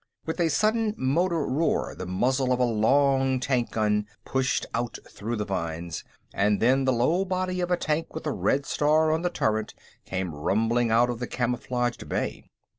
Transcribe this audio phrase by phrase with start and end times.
[0.25, 5.35] With a sudden motor roar, the muzzle of a long tank gun pushed out through
[5.35, 9.21] the vines, and then the low body of a tank with a red star on
[9.21, 9.75] the turret
[10.07, 12.47] came rumbling out of the camouflaged bay.